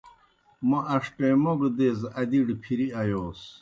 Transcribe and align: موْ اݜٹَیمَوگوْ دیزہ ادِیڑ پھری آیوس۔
موْ 0.67 0.79
اݜٹَیمَوگوْ 0.93 1.69
دیزہ 1.77 2.07
ادِیڑ 2.21 2.47
پھری 2.63 2.87
آیوس۔ 2.99 3.41